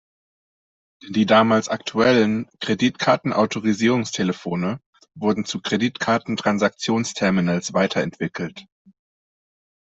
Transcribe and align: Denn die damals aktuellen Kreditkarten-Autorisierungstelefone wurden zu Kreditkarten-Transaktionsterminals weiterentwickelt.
Denn 1.03 1.13
die 1.13 1.27
damals 1.27 1.69
aktuellen 1.69 2.49
Kreditkarten-Autorisierungstelefone 2.59 4.79
wurden 5.13 5.45
zu 5.45 5.61
Kreditkarten-Transaktionsterminals 5.61 7.73
weiterentwickelt. 7.73 8.65